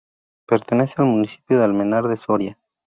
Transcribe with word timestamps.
Pertenece 0.47 0.95
al 0.97 1.05
municipio 1.09 1.59
de 1.59 1.65
Almenar 1.65 2.07
de 2.07 2.17
Soria. 2.17 2.57